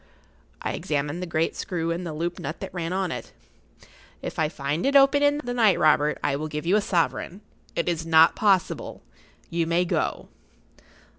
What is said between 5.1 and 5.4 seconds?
in